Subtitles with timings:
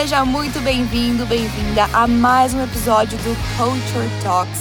[0.00, 4.60] seja muito bem-vindo, bem-vinda a mais um episódio do Culture Talks.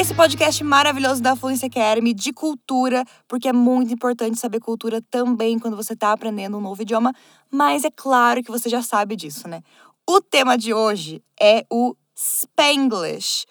[0.00, 5.58] Esse podcast maravilhoso da Fluência Academy de cultura, porque é muito importante saber cultura também
[5.58, 7.12] quando você está aprendendo um novo idioma,
[7.50, 9.60] mas é claro que você já sabe disso, né?
[10.08, 13.44] O tema de hoje é o Spanglish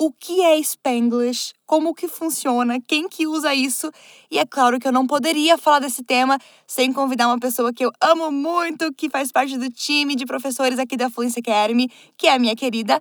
[0.00, 3.90] o que é Spanglish, como que funciona, quem que usa isso.
[4.30, 7.84] E é claro que eu não poderia falar desse tema sem convidar uma pessoa que
[7.84, 12.28] eu amo muito, que faz parte do time de professores aqui da Fluency Academy, que
[12.28, 13.00] é a minha querida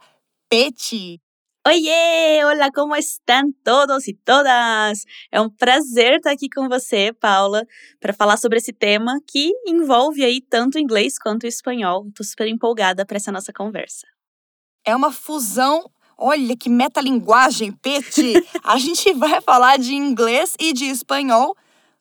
[0.49, 1.21] Peti.
[1.67, 2.43] Oiê!
[2.45, 5.03] Olá, como estão todos e todas?
[5.31, 7.63] É um prazer estar aqui com você, Paula,
[7.99, 12.07] para falar sobre esse tema que envolve aí tanto inglês quanto espanhol.
[12.07, 14.07] Estou super empolgada para essa nossa conversa.
[14.85, 18.33] É uma fusão Olha que metalinguagem, Peti!
[18.63, 21.55] A gente vai falar de inglês e de espanhol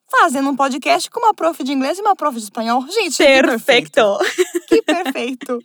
[0.09, 2.87] fazendo um podcast com uma prof de inglês e uma prof de espanhol.
[2.89, 4.01] Gente, perfeito!
[4.67, 5.59] Que perfeito!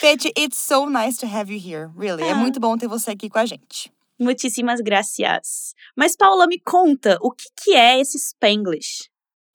[0.00, 2.22] Peti, it's so nice to have you here, really.
[2.22, 2.30] É ah.
[2.30, 3.92] É muito bom ter você aqui com a gente.
[4.16, 5.74] Muitíssimas gracias.
[5.96, 9.10] Mas, Paula, me conta, o que, que é esse Spanglish?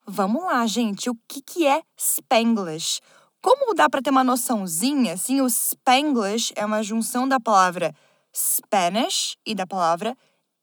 [0.06, 1.08] Vamos lá, gente.
[1.08, 3.00] O que, que é Spanglish?
[3.40, 7.94] Como dá para ter uma noçãozinha, assim, o Spanglish é uma junção da palavra
[8.34, 10.16] Spanish e da palavra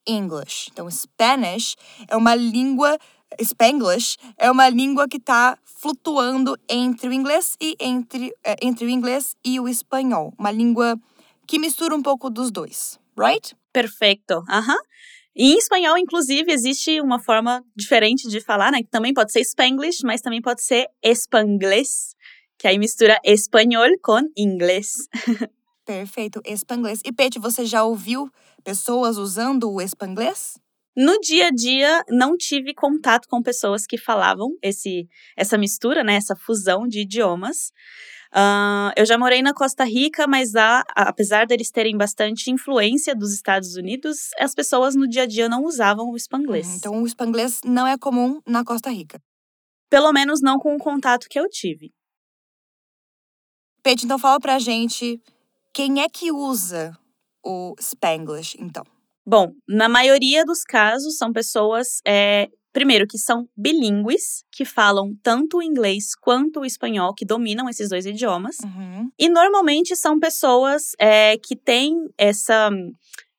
[0.08, 0.70] English.
[0.72, 1.76] Então, Spanish
[2.08, 2.98] é uma língua,
[3.40, 8.90] Spanglish é uma língua que está flutuando entre o inglês e entre, é, entre o
[8.90, 10.34] inglês e o espanhol.
[10.38, 11.00] Uma língua
[11.48, 13.56] que mistura um pouco dos dois, right?
[13.72, 14.44] Perfeito.
[14.50, 14.74] Aham.
[14.74, 14.82] -huh.
[15.36, 18.80] em espanhol, inclusive, existe uma forma diferente de falar, né?
[18.84, 22.16] Que também pode ser Spanglish, mas também pode ser Espanglês,
[22.58, 25.08] que aí mistura espanhol com inglês.
[25.92, 27.02] Perfeito, espanglês.
[27.03, 28.31] E Pete, você já ouviu
[28.64, 30.58] pessoas usando o espanglês?
[30.95, 36.16] No dia a dia, não tive contato com pessoas que falavam esse, essa mistura, né,
[36.16, 37.73] essa fusão de idiomas.
[38.34, 43.34] Uh, eu já morei na Costa Rica, mas lá, apesar deles terem bastante influência dos
[43.34, 46.68] Estados Unidos, as pessoas no dia a dia não usavam o espanglês.
[46.68, 49.22] Uhum, então, o espanglês não é comum na Costa Rica.
[49.90, 51.91] Pelo menos não com o contato que eu tive.
[53.84, 55.19] Pete, então fala pra gente
[55.74, 56.98] quem é que usa
[57.44, 58.84] o Spanglish, então?
[59.26, 65.58] Bom, na maioria dos casos são pessoas, é, primeiro, que são bilíngues, que falam tanto
[65.58, 68.58] o inglês quanto o espanhol, que dominam esses dois idiomas.
[68.64, 69.10] Uhum.
[69.18, 72.70] E normalmente são pessoas é, que têm essa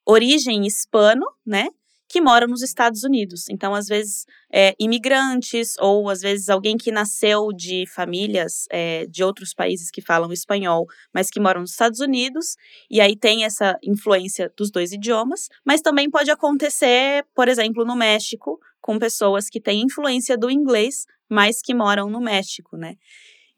[0.07, 1.69] origem hispano, né?
[2.13, 3.49] Que moram nos Estados Unidos.
[3.49, 9.25] Então, às vezes, é, imigrantes ou às vezes alguém que nasceu de famílias é, de
[9.25, 12.55] outros países que falam espanhol, mas que moram nos Estados Unidos,
[12.91, 15.49] e aí tem essa influência dos dois idiomas.
[15.65, 21.07] Mas também pode acontecer, por exemplo, no México, com pessoas que têm influência do inglês,
[21.31, 22.97] mas que moram no México, né?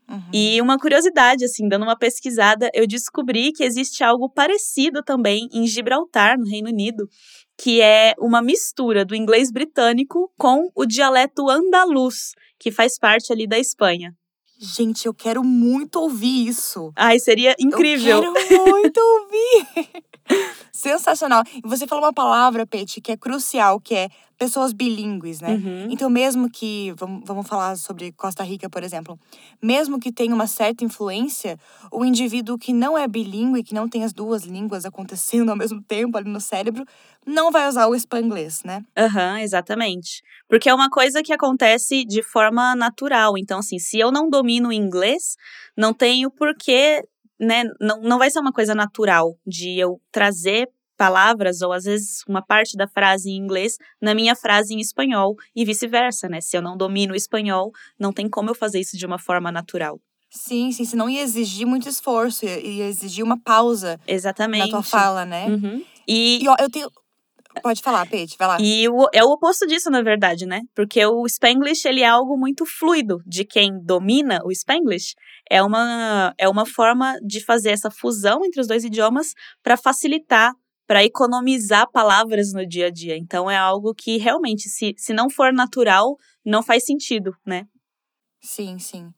[0.09, 0.31] Uhum.
[0.33, 5.67] E uma curiosidade, assim, dando uma pesquisada, eu descobri que existe algo parecido também em
[5.67, 7.09] Gibraltar, no Reino Unido,
[7.59, 13.47] que é uma mistura do inglês britânico com o dialeto andaluz, que faz parte ali
[13.47, 14.15] da Espanha.
[14.59, 16.93] Gente, eu quero muito ouvir isso.
[16.97, 18.23] Ai, seria incrível.
[18.23, 20.05] Eu quero muito ouvir.
[20.73, 21.43] Sensacional.
[21.57, 24.09] E você falou uma palavra, Pete, que é crucial, que é
[24.39, 25.51] pessoas bilíngues, né?
[25.51, 25.89] Uhum.
[25.91, 29.19] Então, mesmo que, vamos, vamos falar sobre Costa Rica, por exemplo,
[29.63, 31.59] mesmo que tenha uma certa influência,
[31.91, 35.83] o indivíduo que não é bilíngue, que não tem as duas línguas acontecendo ao mesmo
[35.83, 36.85] tempo ali no cérebro,
[37.27, 38.85] não vai usar o espanglês, né?
[38.97, 40.23] Aham, uhum, exatamente.
[40.49, 43.39] Porque é uma coisa que acontece de forma natural.
[43.39, 45.37] Então, assim, se eu não domino o inglês,
[45.77, 47.03] não tenho porquê
[47.39, 52.23] né, não, não vai ser uma coisa natural de eu trazer palavras ou às vezes
[52.29, 56.41] uma parte da frase em inglês na minha frase em espanhol e vice-versa, né?
[56.41, 59.51] Se eu não domino o espanhol, não tem como eu fazer isso de uma forma
[59.51, 60.01] natural.
[60.35, 64.65] Sim, sim, senão ia exigir muito esforço, ia exigir uma pausa Exatamente.
[64.65, 65.47] na tua fala, né?
[65.47, 65.85] Uhum.
[66.09, 66.91] E, e ó, eu tenho.
[67.63, 68.57] Pode falar, Pete, vai lá.
[68.61, 70.63] E o, é o oposto disso, na verdade, né?
[70.75, 73.19] Porque o Spanglish, ele é algo muito fluido.
[73.25, 75.15] De quem domina o Spanglish,
[75.49, 80.53] é uma, é uma forma de fazer essa fusão entre os dois idiomas para facilitar
[80.87, 83.17] para economizar palavras no dia a dia.
[83.17, 87.67] Então é algo que realmente, se, se não for natural, não faz sentido, né?
[88.41, 89.11] Sim, sim.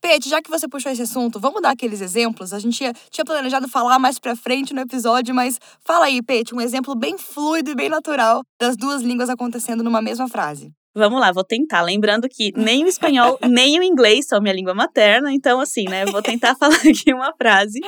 [0.00, 2.52] Pete, já que você puxou esse assunto, vamos dar aqueles exemplos?
[2.52, 6.54] A gente tinha, tinha planejado falar mais pra frente no episódio, mas fala aí, Pete,
[6.54, 10.70] um exemplo bem fluido e bem natural das duas línguas acontecendo numa mesma frase.
[10.94, 11.80] Vamos lá, vou tentar.
[11.80, 16.04] Lembrando que nem o espanhol, nem o inglês são minha língua materna, então, assim, né,
[16.04, 17.80] vou tentar falar aqui uma frase.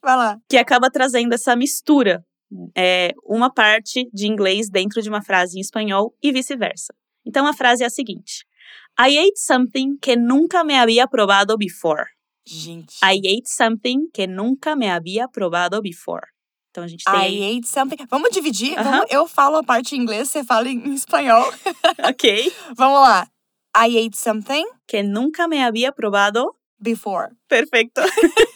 [0.00, 0.38] Vai lá.
[0.48, 2.24] Que acaba trazendo essa mistura
[2.76, 6.94] é, uma parte de inglês dentro de uma frase em espanhol e vice-versa.
[7.26, 8.44] Então a frase é a seguinte:
[8.98, 12.04] I ate something que nunca me havia provado before.
[12.46, 12.94] Gente.
[13.02, 16.26] I ate something que nunca me havia provado before.
[16.70, 17.42] Então a gente tem.
[17.54, 17.96] I ate something.
[18.10, 18.78] Vamos dividir?
[18.78, 18.90] Aham.
[18.90, 21.44] Vamos- eu falo a parte em inglês, você fala em espanhol.
[22.08, 22.52] ok.
[22.76, 23.26] Vamos lá.
[23.76, 26.44] I ate something Que nunca me havia provado.
[26.78, 27.30] before.
[27.48, 28.00] Perfeito.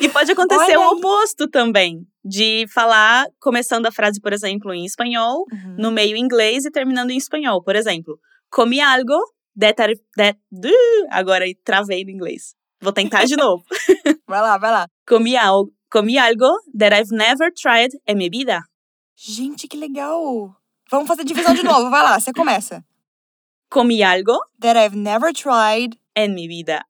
[0.00, 2.06] e pode acontecer o oposto também.
[2.24, 5.76] De falar, começando a frase, por exemplo, em espanhol, Uhum.
[5.78, 7.62] no meio em inglês e terminando em espanhol.
[7.62, 8.18] Por exemplo,
[8.50, 9.18] comi algo
[9.58, 12.54] that, I- that du- agora travei no inglês.
[12.80, 13.64] Vou tentar de novo.
[14.28, 14.86] Vai lá, vai lá.
[15.06, 16.48] comi, al comi algo
[16.78, 18.60] that I've never tried en mi vida.
[19.16, 20.54] Gente, que legal.
[20.90, 21.90] Vamos fazer divisão de novo.
[21.90, 22.84] Vai lá, você começa.
[23.70, 25.96] Comi algo That I've never tried.
[26.14, 26.84] en mi vida.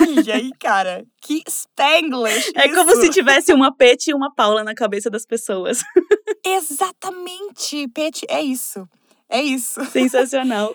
[0.00, 1.04] Olha aí, cara.
[1.20, 2.52] Que Spanglish.
[2.54, 3.02] É como isso.
[3.02, 5.82] se tivesse uma Pete e uma Paula na cabeça das pessoas.
[6.44, 7.86] Exatamente.
[7.88, 8.88] Pet, é isso.
[9.30, 9.84] É isso.
[9.86, 10.74] Sensacional.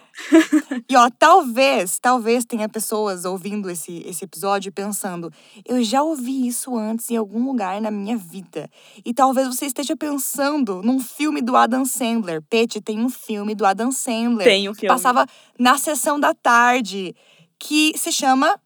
[0.89, 5.29] E ó, talvez, talvez tenha pessoas ouvindo esse, esse episódio pensando,
[5.65, 8.69] eu já ouvi isso antes em algum lugar na minha vida.
[9.03, 12.41] E talvez você esteja pensando num filme do Adam Sandler.
[12.49, 14.47] Pete, tem um filme do Adam Sandler.
[14.47, 14.95] Tem um que filme.
[14.95, 15.25] passava
[15.59, 17.13] na sessão da tarde.
[17.59, 18.59] Que se chama.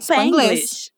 [0.00, 0.90] Spanglish.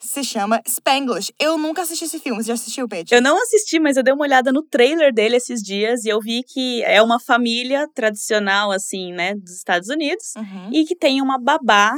[0.00, 1.32] Se chama Spanglish.
[1.38, 2.42] Eu nunca assisti esse filme.
[2.42, 3.14] Você já assistiu, Pete?
[3.14, 6.20] Eu não assisti, mas eu dei uma olhada no trailer dele esses dias e eu
[6.20, 10.70] vi que é uma família tradicional, assim, né, dos Estados Unidos Uhum.
[10.72, 11.92] e que tem uma babá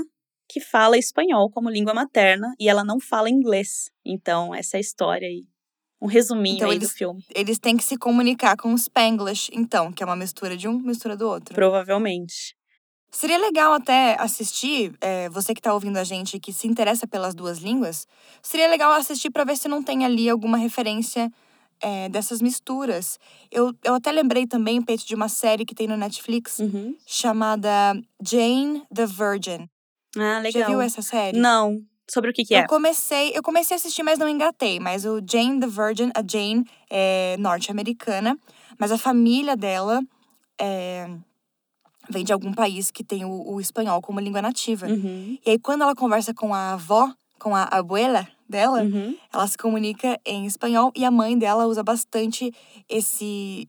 [0.49, 3.91] que fala espanhol como língua materna e ela não fala inglês.
[4.05, 5.45] Então, essa é a história aí.
[6.01, 7.23] Um resuminho Então, aí eles- do filme.
[7.35, 10.79] Eles têm que se comunicar com o Spanglish, então, que é uma mistura de um,
[10.81, 11.55] mistura do outro.
[11.55, 12.57] Provavelmente.
[13.11, 17.07] Seria legal até assistir, é, você que tá ouvindo a gente e que se interessa
[17.07, 18.07] pelas duas línguas,
[18.43, 21.33] seria legal assistir para ver se não tem ali alguma referência
[21.81, 23.19] é, dessas misturas.
[23.51, 26.95] Eu, eu até lembrei também, Pete, de uma série que tem no Netflix Uhum.
[27.07, 29.69] chamada Jane the Virgin.
[30.17, 30.63] Ah, legal.
[30.63, 31.39] Já viu essa série?
[31.39, 31.81] Não.
[32.11, 32.63] Sobre o que que é?
[32.63, 34.81] Eu comecei, eu comecei a assistir, mas não engatei.
[34.81, 38.37] Mas o Jane the Virgin, a Jane é norte-americana,
[38.79, 40.01] mas a família dela
[40.59, 41.07] é,
[42.09, 44.87] vem de algum país que tem o, o espanhol como língua nativa.
[44.87, 45.39] Uhum.
[45.45, 49.15] E aí, quando ela conversa com a avó, com a abuela dela, Uhum.
[49.33, 52.51] ela se comunica em espanhol e a mãe dela usa bastante
[52.89, 53.69] esse,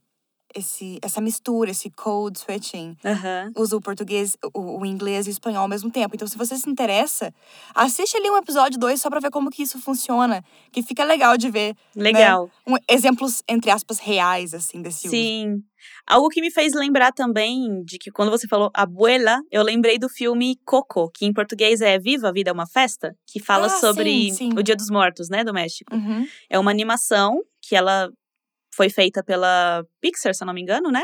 [0.56, 3.52] esse, essa mistura, esse code switching Aham.
[3.58, 6.16] usa o português, o, o inglês e o espanhol ao mesmo tempo.
[6.16, 7.32] Então, se você se interessa,
[7.76, 10.44] assiste ali um episódio 2 só pra ver como que isso funciona.
[10.72, 12.50] Que fica legal de ver Legal.
[12.66, 15.16] um- exemplos, entre aspas, reais, assim, desse uso.
[15.16, 15.64] Sim.
[16.08, 20.10] Algo que me fez lembrar também de que quando você falou abuela, eu lembrei do
[20.10, 23.70] filme Coco, que em português é Viva a Vida é uma Festa, que fala Ah,
[23.70, 24.50] sobre sim, sim.
[24.58, 25.94] o Dia dos Mortos, né, do México.
[25.96, 26.28] Uhum.
[26.50, 28.10] É uma animação que ela
[28.74, 31.04] foi feita pela Pixar, se eu não me engano, né?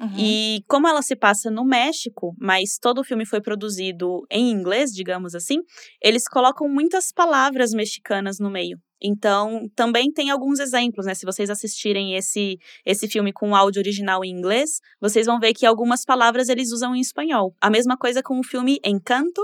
[0.00, 0.14] Uhum.
[0.18, 4.90] E como ela se passa no México, mas todo o filme foi produzido em inglês,
[4.90, 5.58] digamos assim,
[6.02, 8.78] eles colocam muitas palavras mexicanas no meio.
[9.02, 11.14] Então, também tem alguns exemplos, né?
[11.14, 12.56] Se vocês assistirem esse,
[12.86, 16.96] esse filme com áudio original em inglês, vocês vão ver que algumas palavras eles usam
[16.96, 17.54] em espanhol.
[17.60, 19.42] A mesma coisa com o filme Encanto,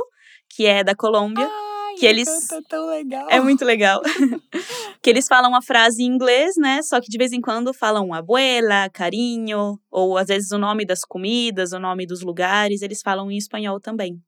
[0.49, 1.47] que é da Colômbia.
[1.47, 1.70] Ai,
[2.01, 3.27] que eles- é tão legal.
[3.31, 4.01] É muito legal.
[5.03, 6.83] que eles falam a frase em inglês, né?
[6.83, 11.01] Só que de vez em quando falam abuela, carinho, ou às vezes o nome das
[11.05, 14.21] comidas, o nome dos lugares, eles falam em espanhol também.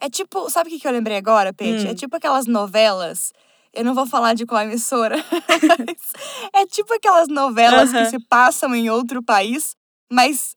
[0.00, 1.86] É tipo, sabe o que eu lembrei agora, Pete?
[1.86, 1.90] Hum.
[1.90, 3.32] É tipo aquelas novelas.
[3.72, 5.16] Eu não vou falar de qual emissora.
[6.52, 9.76] é tipo aquelas novelas que se passam em outro país,
[10.10, 10.55] mas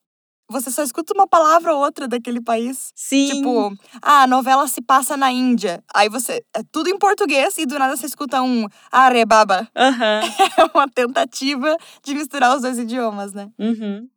[0.49, 2.91] você só escuta uma palavra ou outra daquele país.
[2.95, 3.27] Sim.
[3.27, 5.83] Tipo, ah, a novela se passa na Índia.
[5.93, 6.43] Aí você.
[6.55, 9.67] É tudo em português e do nada você escuta um arebaba.
[9.75, 10.21] Aham.
[10.59, 13.49] É uma tentativa de misturar os dois idiomas, né?
[13.57, 14.09] Uhum.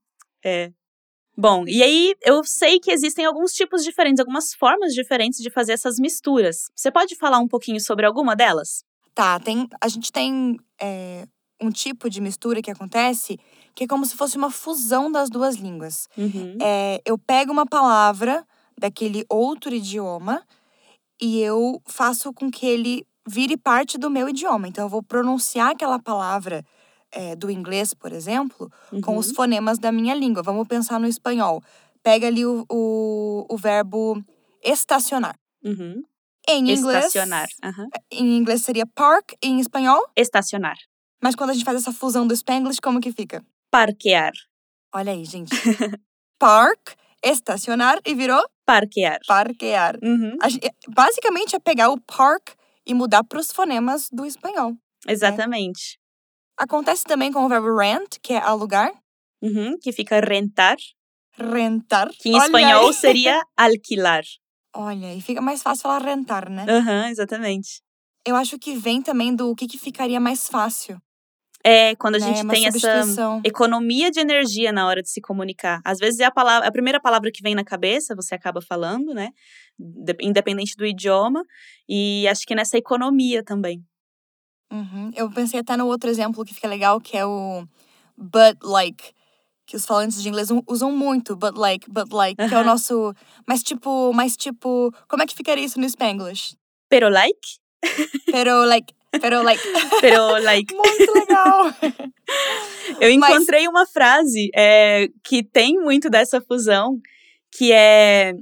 [0.45, 0.73] É.
[1.37, 5.73] Bom, e aí eu sei que existem alguns tipos diferentes, algumas formas diferentes de fazer
[5.73, 6.71] essas misturas.
[6.75, 8.85] Você pode falar um pouquinho sobre alguma delas?
[9.15, 11.27] Tá, tem, a gente tem é,
[11.63, 13.39] um tipo de mistura que acontece
[13.75, 16.07] que é como se fosse uma fusão das duas línguas.
[16.19, 16.59] Uhum.
[16.61, 18.47] É, eu pego uma palavra
[18.79, 20.43] daquele outro idioma
[21.21, 24.69] e eu faço com que ele vire parte do meu idioma.
[24.69, 26.63] Então, eu vou pronunciar aquela palavra
[27.11, 28.71] é, do inglês, por exemplo,
[29.03, 29.19] com Uhum.
[29.19, 30.43] os fonemas da minha língua.
[30.43, 31.63] Vamos pensar no espanhol.
[32.03, 34.23] Pega ali o, o, o verbo
[34.63, 35.37] estacionar.
[35.65, 36.03] Uhum.
[36.49, 37.49] Em inglês, Estacionar.
[37.63, 37.87] Aham.
[38.11, 40.03] em inglês seria park, em espanhol.
[40.17, 40.77] Estacionar.
[41.23, 43.45] Mas quando a gente faz essa fusão do Spanglish, como que fica?
[43.71, 44.33] Parquear.
[44.95, 45.51] Olha aí, gente.
[46.39, 46.91] Park,
[47.25, 49.19] estacionar e virou Parquear.
[49.27, 49.97] parquear.
[50.03, 50.37] Uhum.
[50.41, 52.51] A gen- Basicamente é pegar o park
[52.87, 54.75] e mudar para os fonemas do espanhol.
[55.07, 55.99] Exatamente.
[56.59, 58.93] Acontece também com o verbo rent, que é alugar.
[59.41, 59.77] Uhum.
[59.81, 60.77] Que fica rentar,
[61.37, 62.11] Rentar.
[62.19, 62.95] que em Olha espanhol aí.
[62.95, 64.23] seria alquilar.
[64.75, 66.65] Olha, e fica mais fácil falar rentar, né?
[66.69, 67.83] Aham, exatamente.
[68.27, 71.01] Eu acho que vem também do que, que ficaria mais fácil.
[71.65, 72.27] É, quando a né?
[72.27, 75.81] gente Uma tem essa economia de energia na hora de se comunicar.
[75.85, 79.15] Às vezes é a palavra, a primeira palavra que vem na cabeça, você acaba falando,
[79.15, 79.31] né?
[79.79, 81.45] De- independente do idioma.
[81.89, 83.85] E acho que nessa economia também.
[84.73, 85.11] Uhum.
[85.15, 87.65] Eu pensei até no outro exemplo que fica legal, que é o
[88.17, 89.13] but like.
[89.65, 93.15] Que os falantes de inglês usam muito, but like, but like, que é o nosso.
[93.47, 94.93] Mas tipo, mas tipo.
[95.09, 96.57] Como é que ficaria isso no Spanglish?
[96.89, 97.61] Pero like?
[98.31, 99.63] Pero like, pero like.
[100.01, 100.75] Pero like.
[100.75, 101.73] Muito legal!
[103.01, 106.99] Eu Mas- encontrei uma frase é, que tem muito dessa fusão,
[107.51, 108.33] que é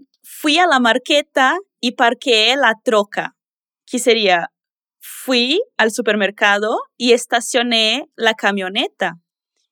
[0.41, 3.31] fui a la marqueta e parqué la troca,
[3.87, 4.47] que seria
[5.25, 9.13] fui al supermercado e estacioné la camioneta.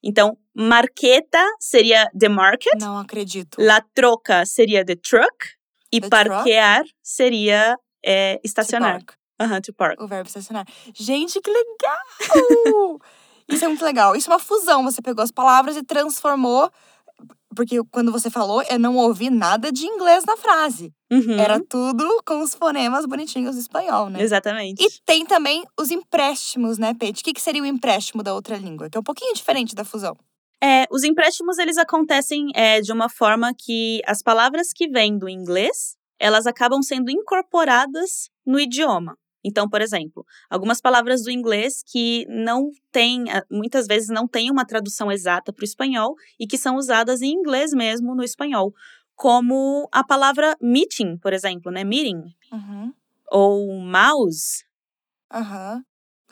[0.03, 3.57] Então, marqueta seria the market, Não acredito.
[3.61, 5.57] la troca seria the truck
[5.93, 9.01] e The parquear seria é, estacionar.
[9.41, 10.01] Aham, to park.
[10.01, 10.67] o verbo estacionar.
[10.95, 12.99] Gente, que legal!
[13.49, 14.15] Isso é muito legal.
[14.15, 14.85] Isso é uma fusão.
[14.85, 16.71] Você pegou as palavras e transformou.
[17.57, 20.93] Porque quando você falou, eu não ouvi nada de inglês na frase.
[21.11, 24.23] Uhum, Era tudo com os fonemas bonitinhos do espanhol, né?
[24.23, 24.85] Exatamente.
[24.85, 27.23] E tem também os empréstimos, né, Pete?
[27.23, 28.91] O que, que seria o empréstimo da outra língua?
[28.91, 30.17] Que é um pouquinho diferente da fusão.
[30.63, 35.29] É, os empréstimos eles acontecem é, de uma forma que as palavras que vêm do
[35.29, 39.17] inglês elas acabam sendo incorporadas no idioma.
[39.45, 44.51] Então, por exemplo, algumas palavras do inglês que não têm, ah, muitas vezes não têm
[44.51, 48.73] uma tradução exata para o espanhol e que são usadas em inglês mesmo no espanhol,
[49.15, 51.85] como a palavra meeting, por exemplo, né?
[51.85, 52.93] Meeting Uhum.
[53.31, 54.65] ou mouse.
[55.33, 55.83] Aham.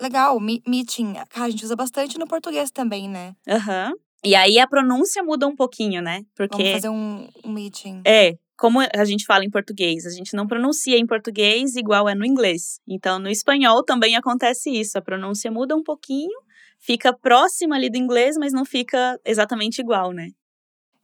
[0.00, 1.14] Legal, me- meeting.
[1.30, 3.34] Cara, a gente usa bastante no português também, né?
[3.48, 3.92] Aham.
[4.22, 6.22] E aí a pronúncia muda um pouquinho, né?
[6.34, 8.02] Porque Vamos fazer um, um meeting.
[8.04, 12.14] É, como a gente fala em português, a gente não pronuncia em português igual é
[12.14, 12.80] no inglês.
[12.88, 14.96] Então, no espanhol também acontece isso.
[14.96, 16.38] A pronúncia muda um pouquinho,
[16.78, 20.28] fica próxima ali do inglês, mas não fica exatamente igual, né?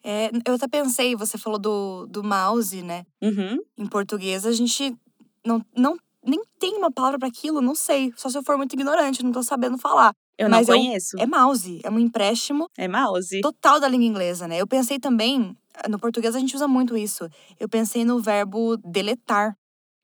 [0.04, 3.04] É, eu até pensei, você falou do, do mouse, né?
[3.23, 3.59] Uhum.
[3.78, 4.97] Em português, a gente
[5.47, 8.12] não, não nem tem uma palavra para aquilo, não sei.
[8.16, 10.12] Só se eu for muito ignorante, não tô sabendo falar.
[10.38, 11.16] Eu Mas não eu- conheço.
[11.18, 13.40] É mouse, é um empréstimo É mouse.
[13.40, 14.60] total da língua inglesa, né?
[14.60, 15.56] Eu pensei também,
[15.88, 17.28] no português a gente usa muito isso.
[17.60, 19.54] Eu pensei no verbo deletar.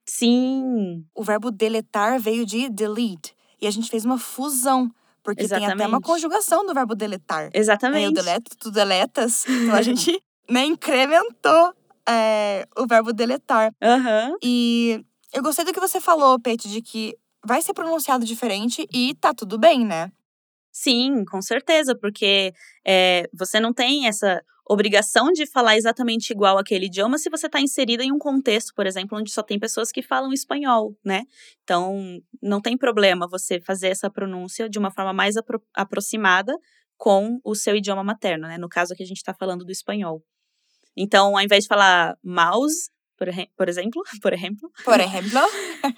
[0.07, 3.35] Sim, O verbo deletar veio de delete.
[3.61, 4.91] E a gente fez uma fusão.
[5.23, 6.03] Porque tem até uma Exatamente.
[6.05, 7.45] conjugação do verbo deletar.
[7.45, 8.15] É, eu exatamente.
[8.15, 9.45] deleto, tu deletas.
[9.47, 10.19] Então a gente
[10.49, 11.75] né, incrementou
[12.09, 13.71] é, o verbo deletar.
[13.83, 14.33] Aham.
[14.43, 15.05] E
[15.35, 19.35] eu gostei do que você falou, Pete, de que vai ser pronunciado diferente e tá
[19.35, 20.11] tudo bem, né?
[20.81, 22.53] Sim, com certeza, porque
[22.87, 27.61] é, você não tem essa obrigação de falar exatamente igual aquele idioma se você está
[27.61, 31.25] inserida em um contexto, por exemplo, onde só tem pessoas que falam espanhol, né?
[31.65, 36.55] Então, não tem problema você fazer essa pronúncia de uma forma mais apro- aproximada
[36.97, 38.57] com o seu idioma materno, né?
[38.57, 40.23] No caso aqui a gente está falando do espanhol.
[40.97, 45.41] Então, ao invés de falar mouse, por, por exemplo, por exemplo, Por exemplo.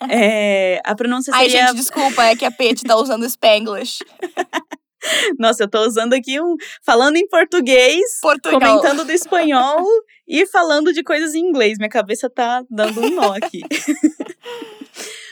[0.09, 3.99] é, a pronúncia Ai, seria gente, desculpa, é que a Pete tá usando Spanglish.
[5.39, 6.57] Nossa, eu tô usando aqui um.
[6.85, 8.61] Falando em português, Portugal.
[8.61, 9.83] comentando do espanhol
[10.29, 11.79] e falando de coisas em inglês.
[11.79, 13.63] Minha cabeça tá dando um nó aqui.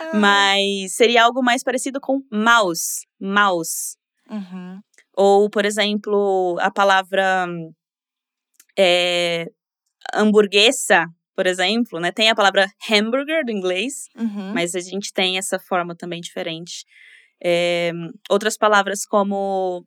[0.00, 0.16] Ah.
[0.16, 3.06] Mas seria algo mais parecido com mouse.
[3.20, 3.98] Mouse.
[4.30, 4.80] Uhum.
[5.14, 7.46] Ou, por exemplo, a palavra
[8.78, 9.48] é,
[10.14, 11.04] hamburguesa,
[11.38, 12.10] por exemplo, né?
[12.10, 14.52] Tem a palavra hamburger do inglês, Uhum.
[14.54, 16.84] mas a gente tem essa forma também diferente.
[17.40, 17.92] É,
[18.28, 19.86] outras palavras como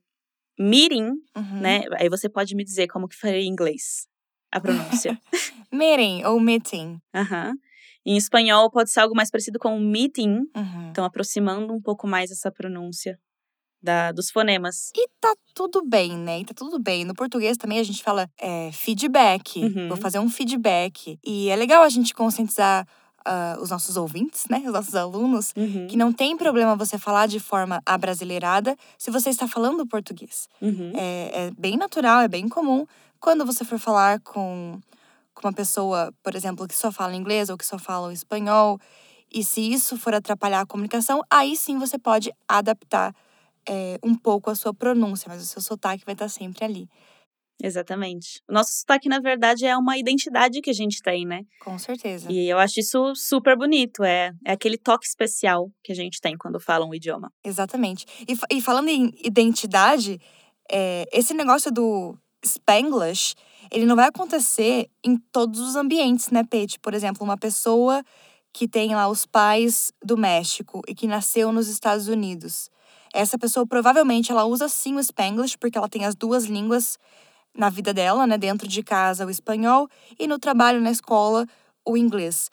[0.58, 1.60] meeting, Uhum.
[1.60, 1.82] né?
[2.00, 4.08] Aí você pode me dizer como que faria em inglês
[4.50, 5.20] a pronúncia.
[5.74, 7.00] Meeting ou meeting.
[7.14, 7.54] Aham.
[8.06, 10.90] Em espanhol pode ser algo mais parecido com meeting, Uhum.
[10.90, 13.20] então aproximando um pouco mais essa pronúncia
[13.82, 14.92] da, dos fonemas.
[14.96, 16.40] E tá tudo bem, né?
[16.40, 17.04] E tá tudo bem.
[17.06, 19.64] No português também a gente fala é, feedback.
[19.64, 19.88] Uhum.
[19.88, 21.20] Vou fazer um feedback.
[21.26, 22.88] E é legal a gente conscientizar
[23.26, 24.64] ah, os nossos ouvintes, né?
[24.66, 25.54] Os nossos alunos.
[25.56, 30.48] Uhum, Que não tem problema você falar de forma abrasileirada se você está falando português.
[30.62, 32.86] uhum, É, é bem natural, é bem comum.
[33.20, 34.80] Quando você for falar com,
[35.34, 38.80] com uma pessoa, por exemplo, que só fala inglês ou que só fala espanhol,
[39.34, 43.14] e se isso for atrapalhar a comunicação, aí sim você pode adaptar
[43.68, 46.88] é, um pouco a sua pronúncia, mas o seu sotaque vai estar sempre ali.
[47.64, 48.42] Exatamente.
[48.50, 51.42] O nosso sotaque, na verdade, é uma identidade que a gente tem, né?
[51.64, 52.32] Com certeza.
[52.32, 54.04] E eu acho isso super bonito.
[54.04, 57.32] É, é aquele toque especial que a gente tem quando fala um idioma.
[57.44, 58.06] Exatamente.
[58.28, 60.20] E, e falando em identidade,
[60.72, 63.36] é, esse negócio do Spanglish
[63.72, 66.80] ele não vai acontecer em todos os ambientes, né, Pete?
[66.80, 68.04] Por exemplo, uma pessoa
[68.54, 72.70] que tem lá os pais do México e que nasceu nos Estados Unidos.
[73.14, 76.98] Essa pessoa provavelmente ela usa sim o Spanglish, porque ela tem as duas línguas
[77.56, 81.46] na vida dela, né, dentro de casa o espanhol e no trabalho na escola
[81.86, 82.50] o inglês.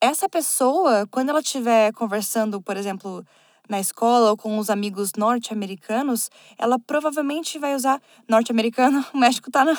[0.00, 3.24] Essa pessoa, quando ela estiver conversando, por exemplo,
[3.68, 9.04] na escola ou com os amigos norte-americanos, ela provavelmente vai usar norte-americano.
[9.14, 9.76] O México tá, no,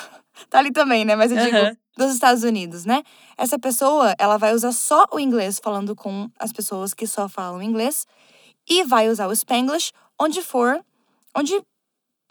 [0.48, 1.16] tá ali também, né?
[1.16, 1.76] Mas eu digo uhum.
[1.96, 3.02] dos Estados Unidos, né?
[3.36, 7.62] Essa pessoa, ela vai usar só o inglês falando com as pessoas que só falam
[7.62, 8.06] inglês
[8.72, 10.82] e vai usar o Spanglish onde for,
[11.36, 11.60] onde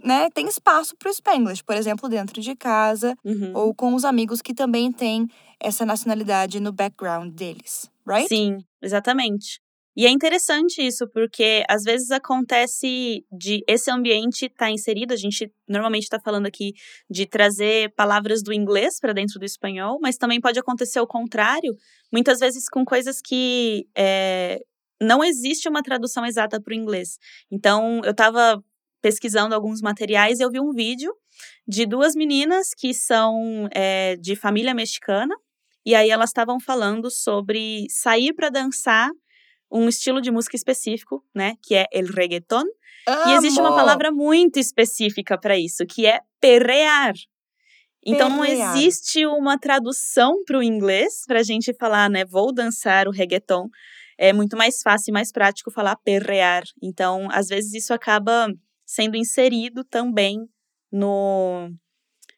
[0.04, 3.52] né, tem espaço para o Spanglish, por exemplo, dentro de casa uhum.
[3.56, 5.28] ou com os amigos que também têm
[5.60, 8.28] essa nacionalidade no background deles, right?
[8.28, 9.60] Sim, exatamente.
[9.96, 15.18] E é interessante isso, porque às vezes acontece de esse ambiente estar tá inserido, a
[15.18, 16.72] gente normalmente está falando aqui
[17.10, 21.76] de trazer palavras do inglês para dentro do espanhol, mas também pode acontecer o contrário,
[22.12, 24.62] muitas vezes com coisas que é,
[25.02, 27.18] não existe uma tradução exata para o inglês.
[27.52, 28.64] Então, eu estava
[29.02, 31.12] pesquisando alguns materiais e eu vi um vídeo
[31.68, 35.36] de duas meninas que são é, de família mexicana,
[35.84, 39.10] e aí elas estavam falando sobre sair para dançar
[39.72, 42.64] um estilo de música específico, né, que é el reggaeton.
[43.08, 43.32] Amo.
[43.32, 47.14] E existe uma palavra muito específica para isso, que é perrear.
[48.06, 53.08] Então não existe uma tradução para o inglês para a gente falar, né, vou dançar
[53.08, 53.68] o reggaeton.
[54.22, 56.62] É muito mais fácil e mais prático falar perrear.
[56.80, 58.48] Então, às vezes isso acaba
[58.86, 60.48] sendo inserido também
[60.92, 61.72] no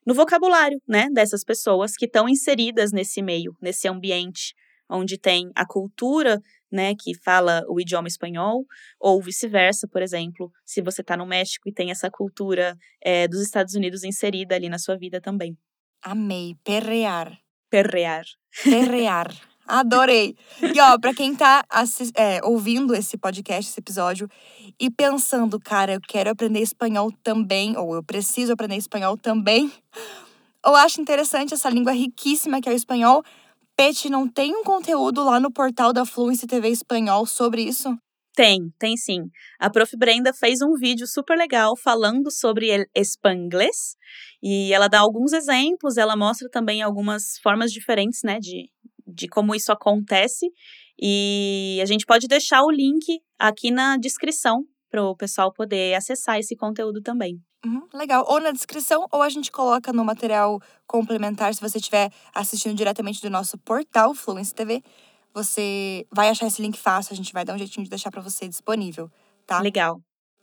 [0.06, 4.54] no vocabulário, né, dessas pessoas que estão inseridas nesse meio, nesse ambiente
[4.90, 8.66] onde tem a cultura né, que fala o idioma espanhol,
[9.00, 13.42] ou vice-versa, por exemplo, se você está no México e tem essa cultura é, dos
[13.42, 15.58] Estados Unidos inserida ali na sua vida também.
[16.02, 17.38] Amei, perrear.
[17.70, 18.26] Perrear.
[18.64, 19.53] Perrear.
[19.68, 20.36] Adorei.
[20.62, 21.64] E ó, pra quem tá
[22.16, 24.28] é, ouvindo esse podcast, esse episódio,
[24.80, 29.72] e pensando, cara, eu quero aprender espanhol também, ou eu preciso aprender espanhol também,
[30.66, 33.24] ou acho interessante essa língua riquíssima que é o espanhol,
[33.76, 37.98] Pet, não tem um conteúdo lá no portal da Fluency TV Espanhol sobre isso?
[38.36, 39.30] Tem, tem sim.
[39.60, 39.96] A Prof.
[39.98, 43.96] Brenda fez um vídeo super legal falando sobre espanglês
[44.42, 48.70] e ela dá alguns exemplos, ela mostra também algumas formas diferentes, né, de,
[49.14, 50.50] de como isso acontece.
[51.02, 56.38] E a gente pode deixar o link aqui na descrição para o pessoal poder acessar
[56.38, 57.42] esse conteúdo também.
[57.66, 58.26] Uhum, legal.
[58.28, 63.22] Ou na descrição, ou a gente coloca no material complementar, se você estiver assistindo diretamente
[63.22, 64.84] do nosso portal Fluency TV.
[65.34, 68.22] Você vai achar esse link fácil, a gente vai dar um jeitinho de deixar para
[68.22, 69.10] você disponível,
[69.48, 69.60] tá?
[69.60, 70.00] Legal.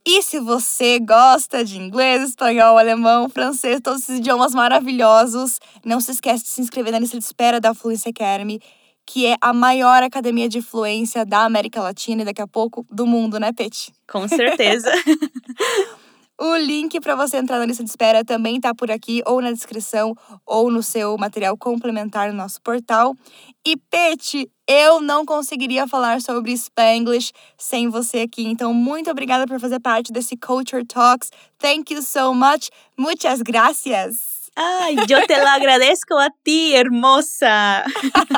[0.06, 6.12] E se você gosta de inglês, espanhol, alemão, francês, todos esses idiomas maravilhosos, não se
[6.12, 8.60] esquece de se inscrever na lista de espera da Fluency Academy,
[9.04, 13.06] que é a maior academia de fluência da América Latina e daqui a pouco do
[13.06, 13.92] mundo, né, Pet?
[14.08, 14.90] Com certeza.
[16.42, 19.52] O link para você entrar na lista de espera também está por aqui, ou na
[19.52, 20.14] descrição,
[20.46, 23.14] ou no seu material complementar no nosso portal.
[23.62, 28.46] E Pete, eu não conseguiria falar sobre Spanglish sem você aqui.
[28.46, 31.30] Então, muito obrigada por fazer parte desse Culture Talks.
[31.58, 32.70] Thank you so much.
[32.96, 34.39] Muchas gracias.
[34.62, 37.82] Ai, eu te lo agradezco a ti, hermosa!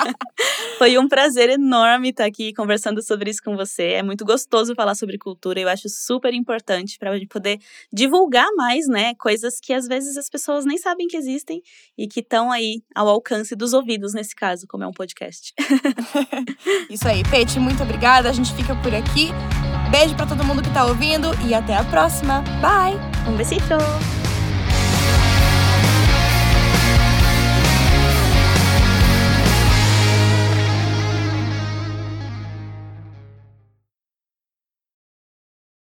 [0.78, 3.94] Foi um prazer enorme estar aqui conversando sobre isso com você.
[3.94, 5.58] É muito gostoso falar sobre cultura.
[5.58, 7.58] Eu acho super importante para a gente poder
[7.92, 9.16] divulgar mais, né?
[9.16, 11.60] Coisas que às vezes as pessoas nem sabem que existem
[11.98, 15.52] e que estão aí ao alcance dos ouvidos, nesse caso, como é um podcast.
[16.88, 18.30] isso aí, Pete, muito obrigada.
[18.30, 19.30] A gente fica por aqui.
[19.90, 22.42] Beijo para todo mundo que está ouvindo e até a próxima.
[22.60, 22.94] Bye!
[23.28, 24.21] Um besito!